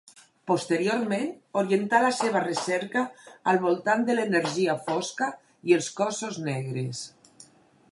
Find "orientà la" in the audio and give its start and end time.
1.61-2.09